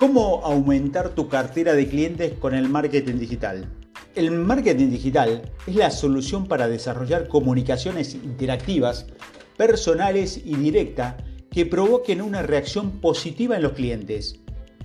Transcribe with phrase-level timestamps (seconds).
[0.00, 3.68] ¿Cómo aumentar tu cartera de clientes con el marketing digital?
[4.14, 9.08] El marketing digital es la solución para desarrollar comunicaciones interactivas,
[9.58, 11.16] personales y directas
[11.50, 14.40] que provoquen una reacción positiva en los clientes.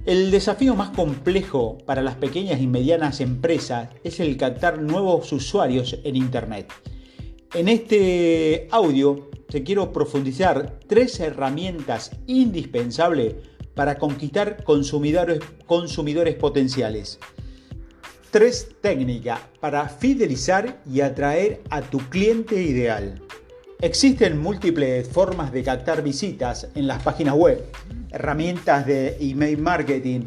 [0.05, 5.97] El desafío más complejo para las pequeñas y medianas empresas es el captar nuevos usuarios
[6.03, 6.73] en Internet.
[7.53, 13.35] En este audio te quiero profundizar tres herramientas indispensables
[13.75, 17.19] para conquistar consumidores, potenciales.
[18.31, 23.21] Tres técnicas para fidelizar y atraer a tu cliente ideal.
[23.81, 27.63] Existen múltiples formas de captar visitas en las páginas web,
[28.11, 30.21] herramientas de email marketing,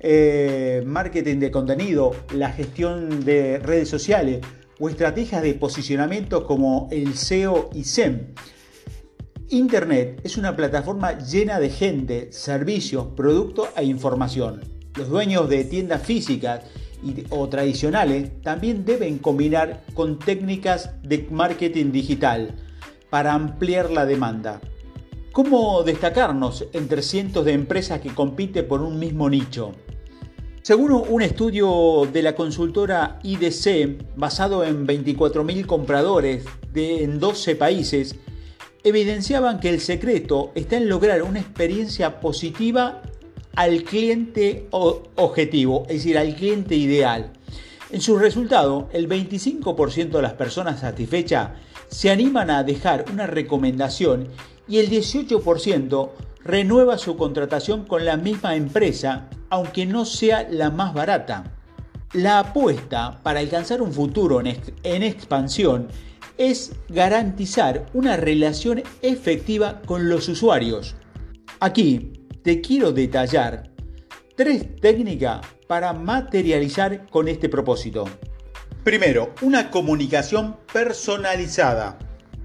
[0.00, 4.40] eh, marketing de contenido, la gestión de redes sociales
[4.78, 8.34] o estrategias de posicionamiento como el SEO y SEM.
[9.50, 14.62] Internet es una plataforma llena de gente, servicios, productos e información.
[14.96, 16.64] Los dueños de tiendas físicas
[17.28, 22.54] o tradicionales también deben combinar con técnicas de marketing digital
[23.10, 24.62] para ampliar la demanda.
[25.32, 29.72] ¿Cómo destacarnos entre cientos de empresas que compiten por un mismo nicho?
[30.62, 38.16] Según un estudio de la consultora IDC, basado en 24.000 compradores de, en 12 países,
[38.84, 43.02] evidenciaban que el secreto está en lograr una experiencia positiva
[43.56, 47.32] al cliente objetivo, es decir, al cliente ideal.
[47.90, 51.50] En su resultado, el 25% de las personas satisfechas
[51.88, 54.28] se animan a dejar una recomendación
[54.66, 56.10] y el 18%
[56.44, 61.52] renueva su contratación con la misma empresa, aunque no sea la más barata.
[62.12, 65.88] La apuesta para alcanzar un futuro en, expansión
[66.38, 70.96] es garantizar una relación efectiva con los usuarios.
[71.60, 73.70] Aquí te quiero detallar
[74.36, 78.04] tres técnicas para materializar con este propósito.
[78.82, 81.98] Primero, una comunicación personalizada.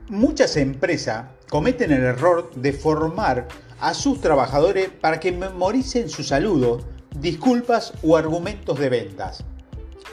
[0.07, 3.47] Muchas empresas cometen el error de formar
[3.79, 6.85] a sus trabajadores para que memoricen sus saludos,
[7.19, 9.43] disculpas o argumentos de ventas.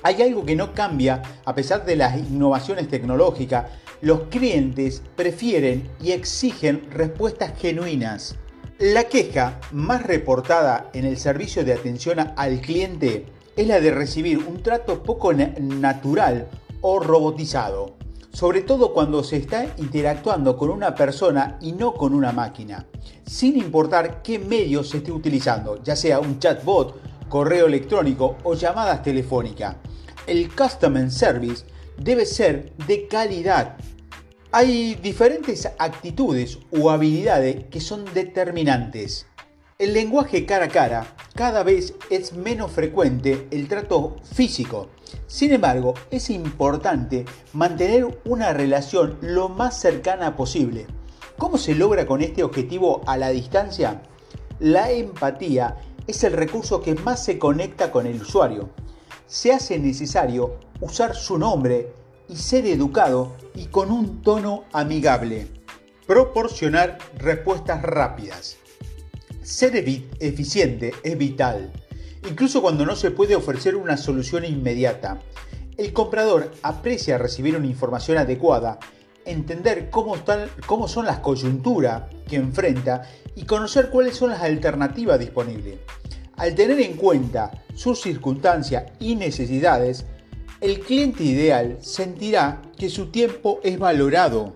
[0.07, 3.73] Hay algo que no cambia a pesar de las innovaciones tecnológicas.
[4.01, 8.37] Los clientes prefieren y exigen respuestas genuinas.
[8.79, 14.39] La queja más reportada en el servicio de atención al cliente es la de recibir
[14.39, 16.47] un trato poco natural
[16.83, 17.97] o robotizado,
[18.31, 22.87] sobre todo cuando se está interactuando con una persona y no con una máquina,
[23.25, 29.03] sin importar qué medio se esté utilizando, ya sea un chatbot, correo electrónico o llamadas
[29.03, 29.75] telefónicas
[30.27, 31.65] el Customer Service
[31.99, 33.77] debe ser de calidad.
[34.53, 39.27] Hay diferentes actitudes o habilidades que son determinantes.
[39.79, 44.89] El lenguaje cara a cara cada vez es menos frecuente el trato físico.
[45.27, 50.87] Sin embargo, es importante mantener una relación lo más cercana posible.
[51.37, 54.03] ¿Cómo se logra con este objetivo a la distancia?
[54.59, 55.77] La empatía
[56.07, 58.71] es el recurso que más se conecta con el usuario
[59.27, 61.93] se hace necesario usar su nombre
[62.29, 65.49] y ser educado y con un tono amigable.
[66.07, 68.57] Proporcionar respuestas rápidas.
[69.43, 71.73] Ser eficiente es vital,
[72.29, 75.21] incluso cuando no se puede ofrecer una solución inmediata.
[75.77, 78.79] El comprador aprecia recibir una información adecuada,
[79.25, 80.17] entender cómo,
[80.67, 83.03] cómo son las coyunturas que enfrenta
[83.35, 85.79] y conocer cuáles son las alternativas disponibles.
[86.37, 90.05] Al tener en cuenta sus circunstancias y necesidades,
[90.61, 94.55] el cliente ideal sentirá que su tiempo es valorado.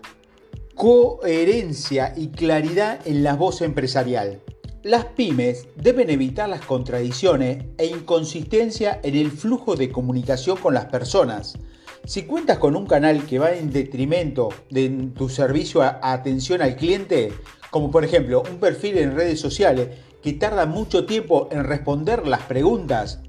[0.74, 4.42] Coherencia y claridad en la voz empresarial.
[4.82, 10.86] Las pymes deben evitar las contradicciones e inconsistencia en el flujo de comunicación con las
[10.86, 11.58] personas.
[12.06, 16.76] Si cuentas con un canal que va en detrimento de tu servicio a atención al
[16.76, 17.30] cliente,
[17.70, 19.88] como por ejemplo un perfil en redes sociales
[20.22, 23.20] que tarda mucho tiempo en responder las preguntas,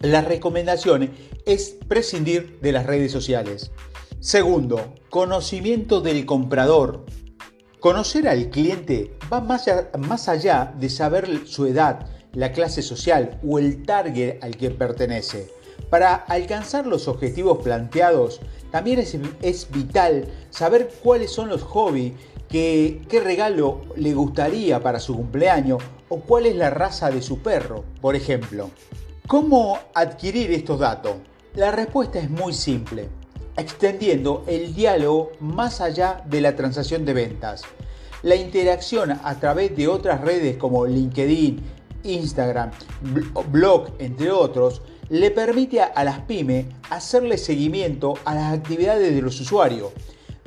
[0.00, 1.10] la recomendación
[1.44, 3.70] es prescindir de las redes sociales.
[4.18, 7.04] Segundo, conocimiento del comprador.
[7.80, 13.82] Conocer al cliente va más allá, de saber su edad, la clase social o el
[13.84, 15.50] target al que pertenece.
[15.88, 19.00] Para alcanzar los objetivos planteados, también
[19.42, 22.12] es vital saber cuáles son los hobbies
[22.50, 27.84] qué regalo le gustaría para su cumpleaños o cuál es la raza de su perro,
[28.00, 28.70] por ejemplo.
[29.26, 31.14] ¿Cómo adquirir estos datos?
[31.54, 33.08] La respuesta es muy simple,
[33.56, 37.62] extendiendo el diálogo más allá de la transacción de ventas.
[38.22, 41.60] La interacción a través de otras redes como LinkedIn,
[42.02, 42.72] Instagram,
[43.50, 49.40] blog, entre otros, le permite a las pymes hacerle seguimiento a las actividades de los
[49.40, 49.92] usuarios.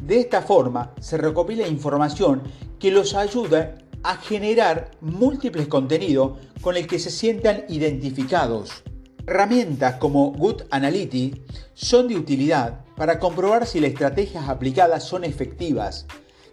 [0.05, 2.44] De esta forma se recopila información
[2.77, 8.83] que los ayuda a generar múltiples contenidos con el que se sientan identificados.
[9.25, 11.39] Herramientas como Good Analytics
[11.73, 16.05] son de utilidad para comprobar si las estrategias aplicadas son efectivas.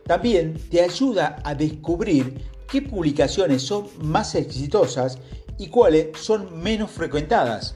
[0.06, 5.18] También te ayuda a descubrir qué publicaciones son más exitosas
[5.58, 7.74] y cuáles son menos frecuentadas.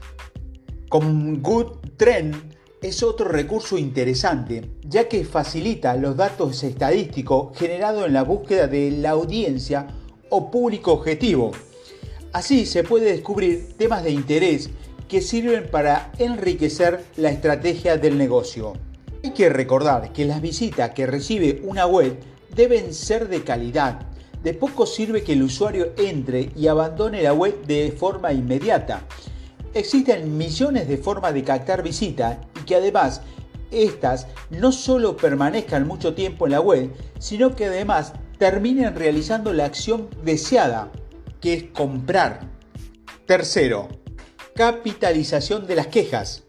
[0.88, 2.54] Con Good Trend
[2.85, 8.91] es otro recurso interesante, ya que facilita los datos estadísticos generados en la búsqueda de
[8.91, 9.87] la audiencia
[10.29, 11.53] o público objetivo.
[12.35, 14.69] Así se puede descubrir temas de interés
[15.09, 18.75] que sirven para enriquecer la estrategia del negocio.
[19.23, 22.19] Hay que recordar que las visitas que recibe una web
[22.55, 24.01] deben ser de calidad.
[24.43, 29.07] De poco sirve que el usuario entre y abandone la web de forma inmediata.
[29.73, 33.22] Existen millones de formas de captar visitas que además
[33.70, 39.64] estas no solo permanezcan mucho tiempo en la web, sino que además terminen realizando la
[39.64, 40.90] acción deseada,
[41.40, 42.40] que es comprar.
[43.26, 43.88] Tercero,
[44.55, 46.44] capitalización de las quejas.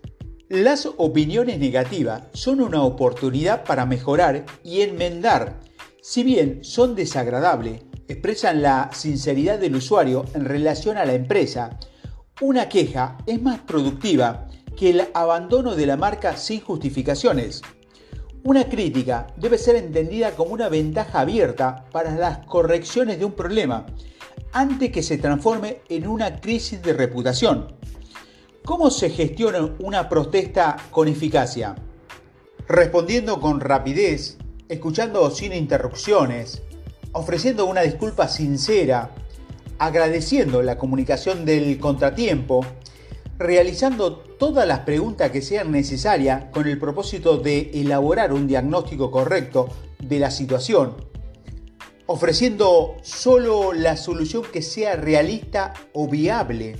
[0.49, 5.59] Las opiniones negativas son una oportunidad para mejorar y enmendar.
[6.01, 11.79] Si bien son desagradables, expresan la sinceridad del usuario en relación a la empresa,
[12.41, 17.61] una queja es más productiva que el abandono de la marca sin justificaciones.
[18.43, 23.85] Una crítica debe ser entendida como una ventaja abierta para las correcciones de un problema,
[24.51, 27.73] antes que se transforme en una crisis de reputación.
[28.63, 31.75] ¿Cómo se gestiona una protesta con eficacia?
[32.67, 34.37] Respondiendo con rapidez,
[34.69, 36.61] escuchando sin interrupciones,
[37.11, 39.11] ofreciendo una disculpa sincera,
[39.77, 42.65] agradeciendo la comunicación del contratiempo,
[43.37, 49.69] realizando todas las preguntas que sean necesarias con el propósito de elaborar un diagnóstico correcto
[49.99, 50.95] de la situación,
[52.05, 56.75] ofreciendo solo la solución que sea realista o viable